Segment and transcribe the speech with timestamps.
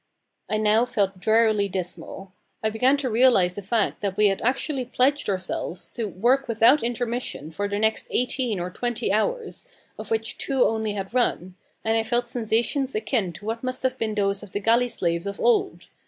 [0.49, 2.31] I now felt drearily dismal.
[2.63, 6.81] I began to realise the fact that we had actually pledged ourselves to work without
[6.81, 9.69] intermission for the next eighteen or twenty hours,
[9.99, 11.53] of which two only had run,
[11.83, 15.27] and I felt sensations akin to what must have been those of the galley slaves
[15.27, 15.87] of old.